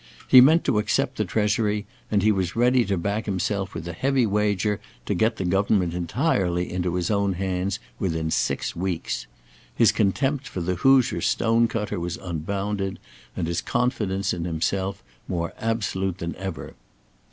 [0.27, 3.93] He meant to accept the Treasury and he was ready to back himself with a
[3.93, 9.27] heavy wager to get the government entirely into his own hands within six weeks.
[9.75, 12.97] His contempt for the Hoosier Stone cutter was unbounded,
[13.37, 16.73] and his confidence in himself more absolute than ever.